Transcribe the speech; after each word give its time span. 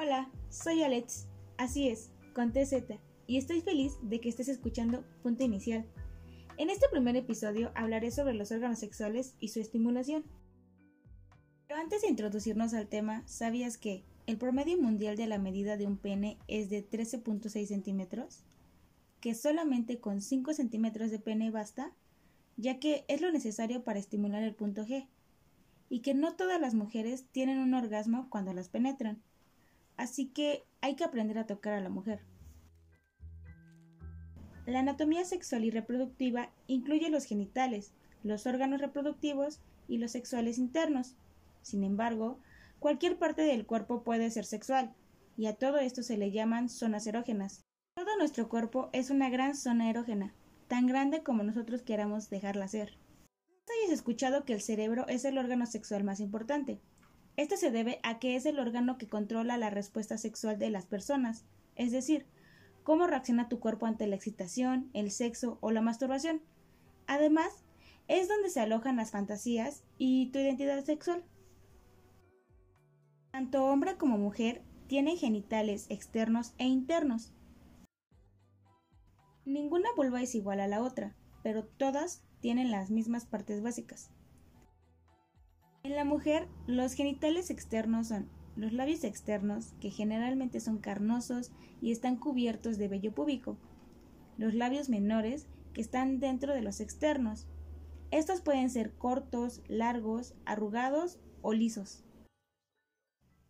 Hola, 0.00 0.30
soy 0.48 0.84
Alex, 0.84 1.26
así 1.56 1.88
es, 1.88 2.12
con 2.32 2.52
TZ, 2.52 2.84
y 3.26 3.36
estoy 3.36 3.62
feliz 3.62 3.94
de 4.00 4.20
que 4.20 4.28
estés 4.28 4.46
escuchando 4.46 5.02
Punto 5.24 5.42
Inicial. 5.42 5.84
En 6.56 6.70
este 6.70 6.86
primer 6.88 7.16
episodio 7.16 7.72
hablaré 7.74 8.12
sobre 8.12 8.34
los 8.34 8.52
órganos 8.52 8.78
sexuales 8.78 9.34
y 9.40 9.48
su 9.48 9.58
estimulación. 9.58 10.22
Pero 11.66 11.80
antes 11.80 12.02
de 12.02 12.10
introducirnos 12.10 12.74
al 12.74 12.86
tema, 12.86 13.26
¿sabías 13.26 13.76
que 13.76 14.04
el 14.28 14.38
promedio 14.38 14.80
mundial 14.80 15.16
de 15.16 15.26
la 15.26 15.38
medida 15.38 15.76
de 15.76 15.88
un 15.88 15.96
pene 15.96 16.38
es 16.46 16.70
de 16.70 16.88
13.6 16.88 17.66
centímetros? 17.66 18.44
¿Que 19.20 19.34
solamente 19.34 19.98
con 19.98 20.20
5 20.20 20.54
centímetros 20.54 21.10
de 21.10 21.18
pene 21.18 21.50
basta? 21.50 21.92
Ya 22.56 22.78
que 22.78 23.04
es 23.08 23.20
lo 23.20 23.32
necesario 23.32 23.82
para 23.82 23.98
estimular 23.98 24.44
el 24.44 24.54
punto 24.54 24.86
G. 24.86 25.08
Y 25.88 26.02
que 26.02 26.14
no 26.14 26.36
todas 26.36 26.60
las 26.60 26.74
mujeres 26.74 27.26
tienen 27.32 27.58
un 27.58 27.74
orgasmo 27.74 28.30
cuando 28.30 28.52
las 28.52 28.68
penetran 28.68 29.24
así 29.98 30.28
que 30.28 30.64
hay 30.80 30.96
que 30.96 31.04
aprender 31.04 31.38
a 31.38 31.46
tocar 31.46 31.74
a 31.74 31.80
la 31.80 31.90
mujer. 31.90 32.20
La 34.64 34.80
anatomía 34.80 35.24
sexual 35.24 35.64
y 35.64 35.70
reproductiva 35.70 36.50
incluye 36.66 37.10
los 37.10 37.24
genitales, 37.24 37.92
los 38.22 38.46
órganos 38.46 38.80
reproductivos 38.80 39.60
y 39.88 39.98
los 39.98 40.12
sexuales 40.12 40.58
internos. 40.58 41.16
Sin 41.62 41.84
embargo, 41.84 42.38
cualquier 42.78 43.18
parte 43.18 43.42
del 43.42 43.66
cuerpo 43.66 44.02
puede 44.02 44.30
ser 44.30 44.44
sexual, 44.44 44.94
y 45.36 45.46
a 45.46 45.54
todo 45.54 45.78
esto 45.78 46.02
se 46.02 46.16
le 46.16 46.30
llaman 46.30 46.68
zonas 46.68 47.06
erógenas. 47.06 47.64
Todo 47.94 48.16
nuestro 48.18 48.48
cuerpo 48.48 48.90
es 48.92 49.10
una 49.10 49.30
gran 49.30 49.54
zona 49.54 49.90
erógena, 49.90 50.32
tan 50.68 50.86
grande 50.86 51.22
como 51.22 51.42
nosotros 51.42 51.82
queramos 51.82 52.30
dejarla 52.30 52.68
ser. 52.68 52.96
hayas 53.82 53.92
escuchado 53.92 54.44
que 54.44 54.52
el 54.52 54.60
cerebro 54.60 55.06
es 55.08 55.24
el 55.24 55.38
órgano 55.38 55.66
sexual 55.66 56.04
más 56.04 56.20
importante, 56.20 56.80
esto 57.38 57.56
se 57.56 57.70
debe 57.70 58.00
a 58.02 58.18
que 58.18 58.34
es 58.34 58.46
el 58.46 58.58
órgano 58.58 58.98
que 58.98 59.08
controla 59.08 59.56
la 59.58 59.70
respuesta 59.70 60.18
sexual 60.18 60.58
de 60.58 60.70
las 60.70 60.86
personas, 60.86 61.44
es 61.76 61.92
decir, 61.92 62.26
cómo 62.82 63.06
reacciona 63.06 63.48
tu 63.48 63.60
cuerpo 63.60 63.86
ante 63.86 64.08
la 64.08 64.16
excitación, 64.16 64.90
el 64.92 65.12
sexo 65.12 65.56
o 65.60 65.70
la 65.70 65.80
masturbación. 65.80 66.42
Además, 67.06 67.62
es 68.08 68.26
donde 68.26 68.50
se 68.50 68.58
alojan 68.58 68.96
las 68.96 69.12
fantasías 69.12 69.84
y 69.98 70.32
tu 70.32 70.40
identidad 70.40 70.84
sexual. 70.84 71.22
Tanto 73.30 73.64
hombre 73.66 73.96
como 73.98 74.18
mujer 74.18 74.64
tienen 74.88 75.16
genitales 75.16 75.86
externos 75.90 76.54
e 76.58 76.64
internos. 76.64 77.32
Ninguna 79.44 79.90
vulva 79.94 80.22
es 80.22 80.34
igual 80.34 80.58
a 80.58 80.66
la 80.66 80.82
otra, 80.82 81.14
pero 81.44 81.64
todas 81.64 82.24
tienen 82.40 82.72
las 82.72 82.90
mismas 82.90 83.26
partes 83.26 83.62
básicas. 83.62 84.10
En 85.88 85.96
la 85.96 86.04
mujer, 86.04 86.48
los 86.66 86.92
genitales 86.92 87.48
externos 87.48 88.08
son 88.08 88.28
los 88.56 88.74
labios 88.74 89.04
externos, 89.04 89.72
que 89.80 89.88
generalmente 89.88 90.60
son 90.60 90.76
carnosos 90.76 91.50
y 91.80 91.92
están 91.92 92.16
cubiertos 92.16 92.76
de 92.76 92.88
vello 92.88 93.14
púbico. 93.14 93.56
Los 94.36 94.52
labios 94.52 94.90
menores, 94.90 95.46
que 95.72 95.80
están 95.80 96.20
dentro 96.20 96.52
de 96.52 96.60
los 96.60 96.80
externos. 96.80 97.46
Estos 98.10 98.42
pueden 98.42 98.68
ser 98.68 98.92
cortos, 98.96 99.62
largos, 99.66 100.34
arrugados 100.44 101.18
o 101.40 101.54
lisos. 101.54 102.04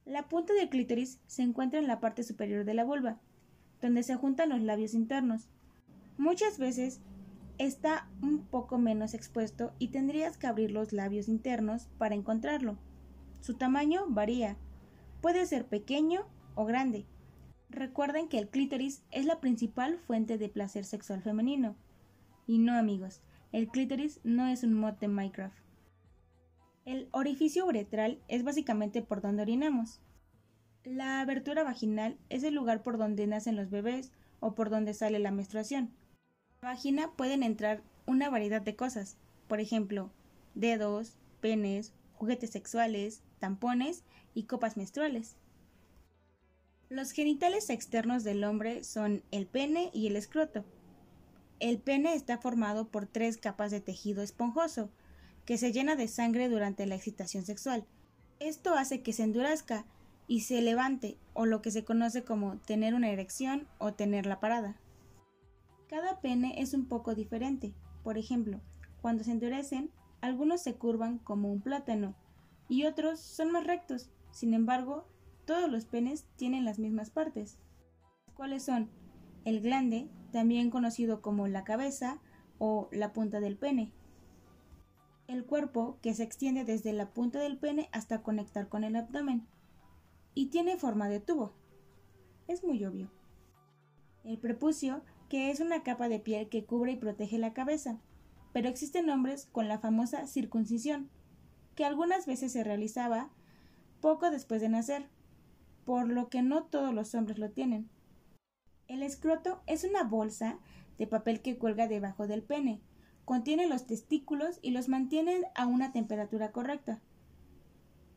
La 0.04 0.28
punta 0.28 0.54
del 0.54 0.68
clítoris 0.68 1.18
se 1.26 1.42
encuentra 1.42 1.80
en 1.80 1.88
la 1.88 1.98
parte 1.98 2.22
superior 2.22 2.64
de 2.64 2.74
la 2.74 2.84
vulva, 2.84 3.18
donde 3.82 4.04
se 4.04 4.14
juntan 4.14 4.50
los 4.50 4.62
labios 4.62 4.94
internos. 4.94 5.48
Muchas 6.18 6.60
veces 6.60 7.00
está 7.58 8.08
un 8.22 8.46
poco 8.46 8.78
menos 8.78 9.14
expuesto 9.14 9.72
y 9.78 9.88
tendrías 9.88 10.38
que 10.38 10.46
abrir 10.46 10.70
los 10.70 10.92
labios 10.92 11.28
internos 11.28 11.88
para 11.98 12.14
encontrarlo. 12.14 12.78
Su 13.40 13.54
tamaño 13.54 14.04
varía, 14.08 14.56
puede 15.20 15.44
ser 15.46 15.66
pequeño 15.66 16.26
o 16.54 16.64
grande. 16.64 17.04
Recuerden 17.68 18.28
que 18.28 18.38
el 18.38 18.48
clítoris 18.48 19.02
es 19.10 19.26
la 19.26 19.40
principal 19.40 19.98
fuente 19.98 20.38
de 20.38 20.48
placer 20.48 20.84
sexual 20.84 21.22
femenino. 21.22 21.76
Y 22.46 22.58
no 22.58 22.74
amigos, 22.74 23.20
el 23.52 23.68
clítoris 23.68 24.20
no 24.24 24.46
es 24.46 24.62
un 24.62 24.74
mod 24.74 24.94
de 24.94 25.08
Minecraft. 25.08 25.58
El 26.84 27.08
orificio 27.12 27.66
uretral 27.66 28.22
es 28.28 28.44
básicamente 28.44 29.02
por 29.02 29.20
donde 29.20 29.42
orinamos. 29.42 30.00
La 30.84 31.20
abertura 31.20 31.62
vaginal 31.64 32.16
es 32.30 32.44
el 32.44 32.54
lugar 32.54 32.82
por 32.82 32.96
donde 32.96 33.26
nacen 33.26 33.56
los 33.56 33.68
bebés 33.68 34.12
o 34.40 34.54
por 34.54 34.70
donde 34.70 34.94
sale 34.94 35.18
la 35.18 35.30
menstruación 35.30 35.90
la 36.62 36.70
vagina 36.70 37.12
pueden 37.12 37.42
entrar 37.42 37.82
una 38.06 38.30
variedad 38.30 38.60
de 38.60 38.74
cosas, 38.74 39.16
por 39.46 39.60
ejemplo, 39.60 40.10
dedos, 40.54 41.16
penes, 41.40 41.92
juguetes 42.14 42.50
sexuales, 42.50 43.22
tampones 43.38 44.02
y 44.34 44.44
copas 44.44 44.76
menstruales. 44.76 45.36
Los 46.88 47.12
genitales 47.12 47.70
externos 47.70 48.24
del 48.24 48.42
hombre 48.44 48.82
son 48.82 49.22
el 49.30 49.46
pene 49.46 49.90
y 49.92 50.08
el 50.08 50.16
escroto. 50.16 50.64
El 51.60 51.78
pene 51.78 52.14
está 52.14 52.38
formado 52.38 52.88
por 52.88 53.06
tres 53.06 53.36
capas 53.36 53.70
de 53.70 53.80
tejido 53.80 54.22
esponjoso, 54.22 54.90
que 55.44 55.58
se 55.58 55.72
llena 55.72 55.96
de 55.96 56.08
sangre 56.08 56.48
durante 56.48 56.86
la 56.86 56.96
excitación 56.96 57.44
sexual. 57.44 57.84
Esto 58.40 58.74
hace 58.74 59.02
que 59.02 59.12
se 59.12 59.22
endurezca 59.22 59.84
y 60.26 60.40
se 60.40 60.60
levante, 60.60 61.18
o 61.34 61.46
lo 61.46 61.62
que 61.62 61.70
se 61.70 61.84
conoce 61.84 62.24
como 62.24 62.58
tener 62.58 62.94
una 62.94 63.10
erección 63.10 63.68
o 63.78 63.94
tener 63.94 64.26
la 64.26 64.40
parada. 64.40 64.76
Cada 65.88 66.20
pene 66.20 66.60
es 66.60 66.74
un 66.74 66.86
poco 66.86 67.14
diferente. 67.14 67.74
Por 68.02 68.18
ejemplo, 68.18 68.60
cuando 69.00 69.24
se 69.24 69.32
endurecen, 69.32 69.90
algunos 70.20 70.62
se 70.62 70.76
curvan 70.76 71.18
como 71.18 71.50
un 71.50 71.60
plátano 71.60 72.14
y 72.68 72.84
otros 72.84 73.20
son 73.20 73.52
más 73.52 73.66
rectos. 73.66 74.10
Sin 74.30 74.52
embargo, 74.52 75.06
todos 75.46 75.70
los 75.70 75.86
penes 75.86 76.26
tienen 76.36 76.64
las 76.64 76.78
mismas 76.78 77.10
partes. 77.10 77.58
¿Cuáles 78.34 78.64
son? 78.64 78.90
El 79.44 79.60
glande, 79.60 80.10
también 80.30 80.70
conocido 80.70 81.22
como 81.22 81.48
la 81.48 81.64
cabeza 81.64 82.20
o 82.58 82.88
la 82.92 83.12
punta 83.12 83.40
del 83.40 83.56
pene. 83.56 83.92
El 85.26 85.44
cuerpo, 85.44 85.98
que 86.02 86.14
se 86.14 86.22
extiende 86.22 86.64
desde 86.64 86.92
la 86.92 87.10
punta 87.12 87.38
del 87.38 87.58
pene 87.58 87.88
hasta 87.92 88.22
conectar 88.22 88.68
con 88.68 88.84
el 88.84 88.96
abdomen. 88.96 89.46
Y 90.34 90.46
tiene 90.46 90.76
forma 90.76 91.08
de 91.08 91.20
tubo. 91.20 91.52
Es 92.46 92.64
muy 92.64 92.84
obvio. 92.84 93.10
El 94.24 94.38
prepucio, 94.38 95.02
que 95.28 95.50
es 95.50 95.60
una 95.60 95.82
capa 95.82 96.08
de 96.08 96.20
piel 96.20 96.48
que 96.48 96.64
cubre 96.64 96.92
y 96.92 96.96
protege 96.96 97.38
la 97.38 97.52
cabeza, 97.52 97.98
pero 98.52 98.68
existen 98.68 99.10
hombres 99.10 99.48
con 99.52 99.68
la 99.68 99.78
famosa 99.78 100.26
circuncisión, 100.26 101.10
que 101.74 101.84
algunas 101.84 102.26
veces 102.26 102.52
se 102.52 102.64
realizaba 102.64 103.30
poco 104.00 104.30
después 104.30 104.60
de 104.60 104.68
nacer, 104.68 105.08
por 105.84 106.08
lo 106.08 106.28
que 106.28 106.42
no 106.42 106.64
todos 106.64 106.94
los 106.94 107.14
hombres 107.14 107.38
lo 107.38 107.50
tienen. 107.50 107.88
El 108.88 109.02
escroto 109.02 109.62
es 109.66 109.84
una 109.84 110.02
bolsa 110.02 110.58
de 110.96 111.06
papel 111.06 111.42
que 111.42 111.58
cuelga 111.58 111.88
debajo 111.88 112.26
del 112.26 112.42
pene, 112.42 112.80
contiene 113.24 113.68
los 113.68 113.86
testículos 113.86 114.58
y 114.62 114.70
los 114.70 114.88
mantiene 114.88 115.42
a 115.54 115.66
una 115.66 115.92
temperatura 115.92 116.50
correcta. 116.50 117.00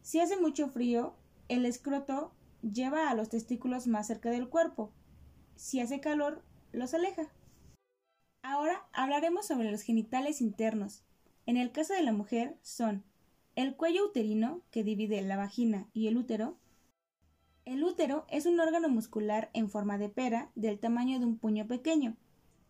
Si 0.02 0.20
hace 0.20 0.40
mucho 0.40 0.70
frío, 0.70 1.16
el 1.50 1.66
escroto 1.66 2.34
lleva 2.62 3.10
a 3.10 3.16
los 3.16 3.30
testículos 3.30 3.88
más 3.88 4.08
cerca 4.08 4.30
del 4.30 4.50
cuerpo. 4.50 4.92
Si 5.56 5.80
hace 5.80 6.00
calor, 6.00 6.44
los 6.72 6.94
aleja. 6.94 7.28
Ahora 8.42 8.88
hablaremos 8.94 9.46
sobre 9.46 9.72
los 9.72 9.82
genitales 9.82 10.42
internos. 10.42 11.04
En 11.46 11.58
el 11.58 11.72
caso 11.72 11.94
de 11.94 12.04
la 12.04 12.12
mujer 12.12 12.58
son 12.62 13.04
el 13.56 13.76
cuello 13.76 14.06
uterino, 14.06 14.62
que 14.72 14.84
divide 14.84 15.22
la 15.22 15.38
vagina 15.38 15.90
y 15.94 16.08
el 16.08 16.18
útero. 16.18 16.58
El 17.66 17.84
útero 17.84 18.26
es 18.30 18.46
un 18.46 18.60
órgano 18.60 18.90
muscular 18.90 19.50
en 19.54 19.70
forma 19.70 19.98
de 19.98 20.10
pera 20.10 20.52
del 20.56 20.80
tamaño 20.80 21.20
de 21.20 21.26
un 21.26 21.38
puño 21.38 21.68
pequeño. 21.68 22.16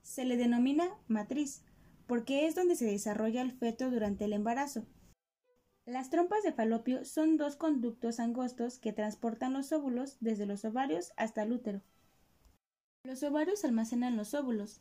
Se 0.01 0.25
le 0.25 0.37
denomina 0.37 0.89
matriz, 1.07 1.63
porque 2.07 2.47
es 2.47 2.55
donde 2.55 2.75
se 2.75 2.85
desarrolla 2.85 3.41
el 3.41 3.51
feto 3.51 3.91
durante 3.91 4.25
el 4.25 4.33
embarazo. 4.33 4.85
Las 5.85 6.09
trompas 6.09 6.43
de 6.43 6.51
falopio 6.51 7.05
son 7.05 7.37
dos 7.37 7.55
conductos 7.55 8.19
angostos 8.19 8.79
que 8.79 8.93
transportan 8.93 9.53
los 9.53 9.71
óvulos 9.71 10.17
desde 10.19 10.45
los 10.45 10.65
ovarios 10.65 11.11
hasta 11.17 11.43
el 11.43 11.51
útero. 11.51 11.81
Los 13.03 13.23
ovarios 13.23 13.65
almacenan 13.65 14.15
los 14.15 14.33
óvulos. 14.33 14.79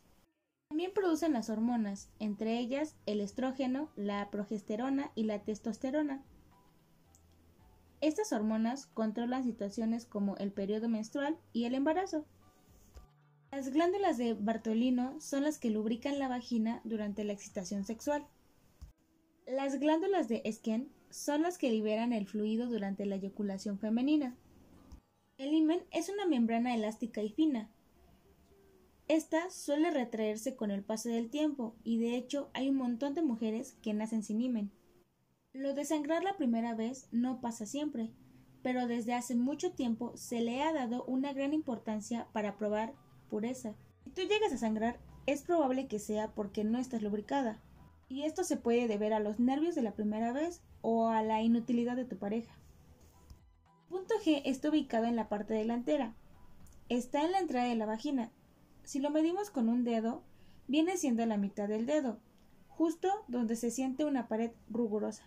También 0.69 0.93
producen 0.93 1.33
las 1.33 1.49
hormonas, 1.49 2.09
entre 2.19 2.59
ellas 2.59 2.95
el 3.05 3.19
estrógeno, 3.19 3.89
la 3.95 4.29
progesterona 4.29 5.11
y 5.15 5.23
la 5.23 5.39
testosterona. 5.43 6.23
Estas 7.99 8.31
hormonas 8.31 8.85
controlan 8.87 9.43
situaciones 9.43 10.05
como 10.05 10.37
el 10.37 10.51
periodo 10.51 10.87
menstrual 10.87 11.37
y 11.51 11.65
el 11.65 11.75
embarazo. 11.75 12.25
Las 13.51 13.69
glándulas 13.69 14.17
de 14.17 14.33
Bartolino 14.33 15.19
son 15.19 15.43
las 15.43 15.59
que 15.59 15.71
lubrican 15.71 16.19
la 16.19 16.27
vagina 16.27 16.79
durante 16.83 17.23
la 17.23 17.33
excitación 17.33 17.83
sexual. 17.83 18.25
Las 19.45 19.79
glándulas 19.79 20.29
de 20.29 20.41
Esquen 20.45 20.89
son 21.09 21.41
las 21.41 21.57
que 21.57 21.69
liberan 21.69 22.13
el 22.13 22.27
fluido 22.27 22.67
durante 22.67 23.05
la 23.05 23.15
eyaculación 23.15 23.77
femenina. 23.77 24.35
El 25.37 25.53
himen 25.53 25.83
es 25.91 26.07
una 26.07 26.25
membrana 26.25 26.73
elástica 26.73 27.21
y 27.21 27.29
fina, 27.29 27.69
esta 29.15 29.49
suele 29.49 29.91
retraerse 29.91 30.55
con 30.55 30.71
el 30.71 30.83
paso 30.83 31.09
del 31.09 31.29
tiempo 31.29 31.75
y 31.83 31.99
de 31.99 32.15
hecho 32.15 32.49
hay 32.53 32.69
un 32.69 32.77
montón 32.77 33.13
de 33.13 33.21
mujeres 33.21 33.75
que 33.81 33.93
nacen 33.93 34.23
sin 34.23 34.39
himen. 34.39 34.71
Lo 35.51 35.73
de 35.73 35.83
sangrar 35.83 36.23
la 36.23 36.37
primera 36.37 36.75
vez 36.75 37.09
no 37.11 37.41
pasa 37.41 37.65
siempre, 37.65 38.09
pero 38.63 38.87
desde 38.87 39.13
hace 39.13 39.35
mucho 39.35 39.73
tiempo 39.73 40.15
se 40.15 40.39
le 40.39 40.61
ha 40.61 40.71
dado 40.71 41.03
una 41.03 41.33
gran 41.33 41.53
importancia 41.53 42.27
para 42.31 42.57
probar 42.57 42.93
pureza. 43.29 43.75
Si 44.05 44.11
tú 44.11 44.21
llegas 44.21 44.53
a 44.53 44.57
sangrar, 44.57 44.97
es 45.25 45.41
probable 45.41 45.87
que 45.87 45.99
sea 45.99 46.31
porque 46.33 46.63
no 46.63 46.79
estás 46.79 47.01
lubricada, 47.01 47.61
y 48.07 48.23
esto 48.23 48.45
se 48.45 48.55
puede 48.55 48.87
deber 48.87 49.11
a 49.11 49.19
los 49.19 49.39
nervios 49.39 49.75
de 49.75 49.81
la 49.81 49.93
primera 49.93 50.31
vez 50.31 50.61
o 50.81 51.09
a 51.09 51.21
la 51.21 51.41
inutilidad 51.41 51.97
de 51.97 52.05
tu 52.05 52.17
pareja. 52.17 52.53
Punto 53.89 54.15
G 54.23 54.41
está 54.45 54.69
ubicado 54.69 55.03
en 55.03 55.17
la 55.17 55.27
parte 55.27 55.53
delantera. 55.53 56.15
Está 56.87 57.23
en 57.23 57.33
la 57.33 57.39
entrada 57.39 57.67
de 57.67 57.75
la 57.75 57.85
vagina. 57.85 58.31
Si 58.83 58.99
lo 58.99 59.09
medimos 59.09 59.49
con 59.49 59.69
un 59.69 59.83
dedo, 59.83 60.23
viene 60.67 60.97
siendo 60.97 61.25
la 61.25 61.37
mitad 61.37 61.67
del 61.67 61.85
dedo, 61.85 62.19
justo 62.67 63.09
donde 63.27 63.55
se 63.55 63.71
siente 63.71 64.05
una 64.05 64.27
pared 64.27 64.51
rugurosa. 64.69 65.23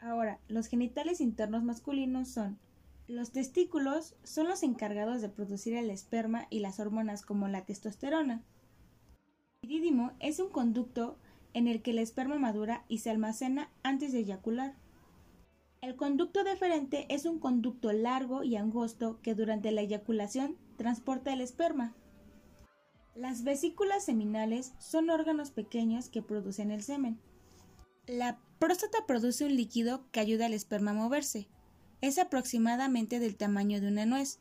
Ahora, 0.00 0.40
los 0.48 0.66
genitales 0.66 1.20
internos 1.20 1.62
masculinos 1.62 2.28
son 2.28 2.58
los 3.06 3.32
testículos 3.32 4.16
son 4.22 4.48
los 4.48 4.62
encargados 4.62 5.20
de 5.20 5.28
producir 5.28 5.74
el 5.74 5.90
esperma 5.90 6.46
y 6.48 6.60
las 6.60 6.80
hormonas 6.80 7.20
como 7.20 7.48
la 7.48 7.66
testosterona. 7.66 8.42
El 9.60 9.70
iridimo 9.70 10.12
es 10.20 10.40
un 10.40 10.48
conducto 10.48 11.18
en 11.52 11.68
el 11.68 11.82
que 11.82 11.90
el 11.90 11.98
esperma 11.98 12.38
madura 12.38 12.84
y 12.88 12.98
se 12.98 13.10
almacena 13.10 13.70
antes 13.82 14.12
de 14.12 14.20
eyacular. 14.20 14.74
El 15.82 15.96
conducto 15.96 16.44
deferente 16.44 17.06
es 17.10 17.26
un 17.26 17.38
conducto 17.38 17.92
largo 17.92 18.42
y 18.42 18.56
angosto 18.56 19.20
que 19.20 19.34
durante 19.34 19.70
la 19.70 19.82
eyaculación 19.82 20.56
transporta 20.78 21.30
el 21.34 21.42
esperma. 21.42 21.94
Las 23.14 23.44
vesículas 23.44 24.04
seminales 24.04 24.72
son 24.78 25.08
órganos 25.08 25.52
pequeños 25.52 26.08
que 26.08 26.20
producen 26.20 26.72
el 26.72 26.82
semen. 26.82 27.20
La 28.08 28.40
próstata 28.58 29.06
produce 29.06 29.44
un 29.44 29.54
líquido 29.54 30.04
que 30.10 30.18
ayuda 30.18 30.46
al 30.46 30.52
esperma 30.52 30.90
a 30.90 30.94
moverse. 30.94 31.46
Es 32.00 32.18
aproximadamente 32.18 33.20
del 33.20 33.36
tamaño 33.36 33.80
de 33.80 33.86
una 33.86 34.04
nuez. 34.04 34.40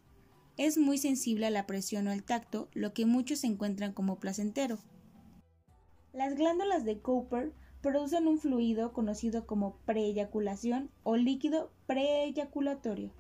Es 0.58 0.80
muy 0.80 0.98
sensible 0.98 1.46
a 1.46 1.52
la 1.52 1.68
presión 1.68 2.08
o 2.08 2.12
al 2.12 2.24
tacto, 2.24 2.68
lo 2.74 2.94
que 2.94 3.06
muchos 3.06 3.44
encuentran 3.44 3.94
como 3.94 4.20
placentero. 4.20 4.80
Las 6.12 6.36
glándulas 6.36 6.84
de 6.84 7.00
Cooper 7.00 7.54
producen 7.82 8.28
un 8.28 8.40
fluido 8.40 8.92
conocido 8.92 9.46
como 9.46 9.78
preeyaculación 9.86 10.90
o 11.04 11.16
líquido 11.16 11.72
preeyaculatorio. 11.86 13.12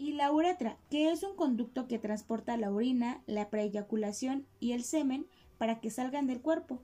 Y 0.00 0.14
la 0.14 0.32
uretra, 0.32 0.78
que 0.88 1.10
es 1.10 1.22
un 1.22 1.36
conducto 1.36 1.86
que 1.86 1.98
transporta 1.98 2.56
la 2.56 2.72
orina, 2.72 3.22
la 3.26 3.50
preeyaculación 3.50 4.46
y 4.58 4.72
el 4.72 4.82
semen 4.82 5.26
para 5.58 5.78
que 5.78 5.90
salgan 5.90 6.26
del 6.26 6.40
cuerpo. 6.40 6.80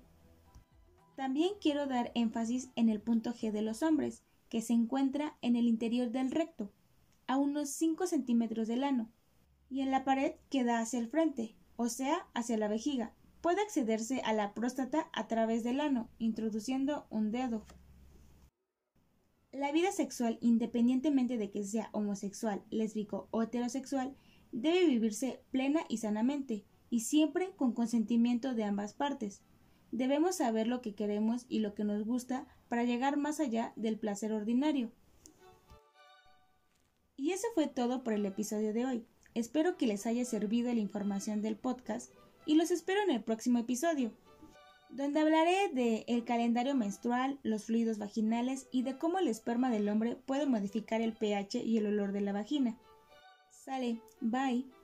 También 1.16 1.52
quiero 1.58 1.86
dar 1.86 2.12
énfasis 2.14 2.68
en 2.76 2.90
el 2.90 3.00
punto 3.00 3.32
G 3.32 3.52
de 3.52 3.62
los 3.62 3.82
hombres, 3.82 4.22
que 4.50 4.60
se 4.60 4.74
encuentra 4.74 5.38
en 5.40 5.56
el 5.56 5.66
interior 5.66 6.10
del 6.10 6.30
recto, 6.30 6.74
a 7.26 7.38
unos 7.38 7.70
5 7.70 8.06
centímetros 8.06 8.68
del 8.68 8.84
ano, 8.84 9.10
y 9.70 9.80
en 9.80 9.90
la 9.90 10.04
pared 10.04 10.34
que 10.50 10.62
da 10.62 10.80
hacia 10.80 10.98
el 10.98 11.08
frente, 11.08 11.56
o 11.76 11.88
sea, 11.88 12.28
hacia 12.34 12.58
la 12.58 12.68
vejiga. 12.68 13.14
Puede 13.40 13.62
accederse 13.62 14.20
a 14.26 14.34
la 14.34 14.52
próstata 14.52 15.08
a 15.14 15.26
través 15.26 15.64
del 15.64 15.80
ano, 15.80 16.10
introduciendo 16.18 17.06
un 17.08 17.30
dedo. 17.30 17.64
La 19.56 19.72
vida 19.72 19.90
sexual, 19.90 20.36
independientemente 20.42 21.38
de 21.38 21.50
que 21.50 21.64
sea 21.64 21.88
homosexual, 21.92 22.62
lésbico 22.68 23.26
o 23.30 23.42
heterosexual, 23.42 24.14
debe 24.52 24.84
vivirse 24.84 25.40
plena 25.50 25.80
y 25.88 25.96
sanamente, 25.96 26.66
y 26.90 27.00
siempre 27.00 27.52
con 27.56 27.72
consentimiento 27.72 28.52
de 28.52 28.64
ambas 28.64 28.92
partes. 28.92 29.40
Debemos 29.92 30.36
saber 30.36 30.66
lo 30.66 30.82
que 30.82 30.94
queremos 30.94 31.46
y 31.48 31.60
lo 31.60 31.74
que 31.74 31.84
nos 31.84 32.04
gusta 32.04 32.46
para 32.68 32.84
llegar 32.84 33.16
más 33.16 33.40
allá 33.40 33.72
del 33.76 33.98
placer 33.98 34.30
ordinario. 34.30 34.92
Y 37.16 37.30
eso 37.30 37.46
fue 37.54 37.66
todo 37.66 38.04
por 38.04 38.12
el 38.12 38.26
episodio 38.26 38.74
de 38.74 38.84
hoy. 38.84 39.06
Espero 39.32 39.78
que 39.78 39.86
les 39.86 40.04
haya 40.04 40.26
servido 40.26 40.70
la 40.74 40.80
información 40.80 41.40
del 41.40 41.56
podcast 41.56 42.12
y 42.44 42.56
los 42.56 42.70
espero 42.70 43.00
en 43.00 43.10
el 43.10 43.24
próximo 43.24 43.58
episodio, 43.60 44.12
donde 44.90 45.18
hablaré 45.18 45.70
de 45.72 46.04
calendario 46.26 46.74
menstrual, 46.74 47.38
los 47.42 47.64
fluidos 47.64 47.96
vaginales 47.96 48.68
y 48.70 48.82
de 48.82 48.98
cómo 48.98 49.18
el 49.18 49.28
esperma 49.28 49.70
del 49.70 49.88
hombre 49.88 50.16
puede 50.16 50.44
modificar 50.44 51.00
el 51.00 51.14
pH 51.14 51.62
y 51.64 51.78
el 51.78 51.86
olor 51.86 52.12
de 52.12 52.20
la 52.20 52.34
vagina. 52.34 52.76
Sale, 53.50 54.02
bye. 54.20 54.75